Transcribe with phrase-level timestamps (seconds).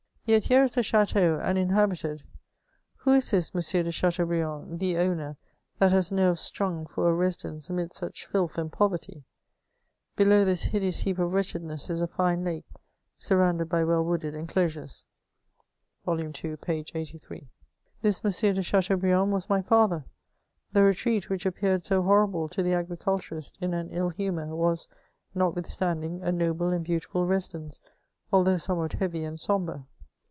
[0.23, 2.23] Yet here is a chatean, and inhabited;
[2.99, 3.83] who is this M.
[3.83, 5.35] de Chateaubriand, the owner,
[5.79, 9.25] that has nerves strung for a residence amidst such filth and poverty?
[10.15, 12.63] Below this hideous heap <^ wretchedness is a fine lake,
[13.17, 15.03] sur rounded by wdl wooded indosures*"—
[16.05, 16.31] {VoL ii.
[16.31, 16.57] p»
[16.95, 17.49] 83.)
[18.01, 18.31] This M.
[18.55, 20.05] de Chateaubriand was my fiither,
[20.71, 24.87] the retreat which appeared so horrible to the agriculturist in an ill humour, was,
[25.35, 27.79] notwithstanding, a noUe and beautiful residence,
[28.31, 29.87] although somewhat heavy and sombre.